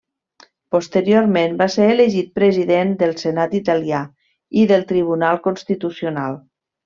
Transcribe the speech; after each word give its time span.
Posteriorment 0.75 1.57
va 1.59 1.67
ser 1.73 1.89
elegit 1.95 2.31
president 2.39 2.95
del 3.03 3.13
Senat 3.23 3.53
italià 3.61 4.01
i 4.63 4.65
del 4.73 4.87
Tribunal 4.95 5.41
Constitucional. 5.49 6.41